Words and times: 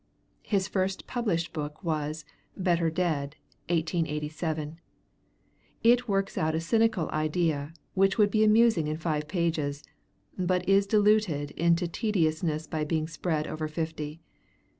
His 0.41 0.67
first 0.67 1.05
published 1.05 1.53
book 1.53 1.83
was 1.83 2.25
'Better 2.57 2.89
Dead' 2.89 3.35
(1887); 3.69 4.79
it 5.83 6.07
works 6.07 6.39
out 6.39 6.55
a 6.55 6.59
cynical 6.59 7.07
idea 7.11 7.71
which 7.93 8.17
would 8.17 8.31
be 8.31 8.43
amusing 8.43 8.87
in 8.87 8.97
five 8.97 9.27
pages, 9.27 9.83
but 10.35 10.67
is 10.67 10.87
diluted 10.87 11.51
into 11.51 11.87
tediousness 11.87 12.65
by 12.65 12.83
being 12.83 13.07
spread 13.07 13.45
over 13.45 13.67
fifty. 13.67 14.21